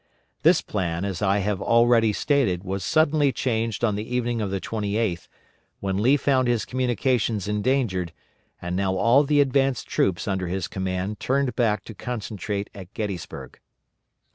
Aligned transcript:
This 0.41 0.63
plan, 0.63 1.05
as 1.05 1.21
I 1.21 1.37
have 1.45 1.61
already 1.61 2.11
stated, 2.11 2.63
was 2.63 2.83
suddenly 2.83 3.31
changed 3.31 3.83
on 3.83 3.93
the 3.93 4.15
evening 4.15 4.41
of 4.41 4.49
the 4.49 4.59
28th, 4.59 5.27
when 5.79 6.01
Lee 6.01 6.17
found 6.17 6.47
his 6.47 6.65
communications 6.65 7.47
endangered, 7.47 8.11
and 8.59 8.75
now 8.75 8.95
all 8.95 9.23
the 9.23 9.41
advanced 9.41 9.87
troops 9.87 10.27
under 10.27 10.47
his 10.47 10.67
command 10.67 11.19
turned 11.19 11.55
back 11.55 11.83
to 11.83 11.93
concentrate 11.93 12.71
at 12.73 12.91
Gettysburg. 12.95 13.59